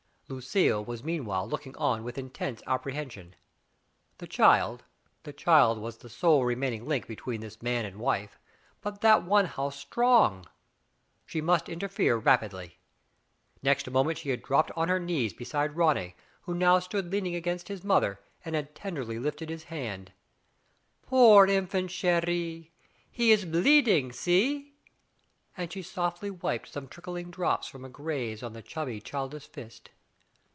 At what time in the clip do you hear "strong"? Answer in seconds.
9.71-10.45